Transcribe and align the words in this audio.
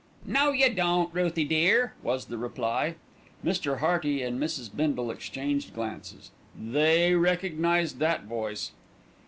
"No, 0.25 0.51
you 0.51 0.67
don't, 0.73 1.13
Ruthie 1.13 1.45
dear," 1.45 1.93
was 2.01 2.25
the 2.25 2.37
reply. 2.39 2.95
Mr. 3.45 3.81
Hearty 3.81 4.23
and 4.23 4.39
Mrs. 4.41 4.75
Bindle 4.75 5.11
exchanged 5.11 5.75
glances. 5.75 6.31
They 6.59 7.13
recognised 7.13 7.99
that 7.99 8.23
voice. 8.23 8.71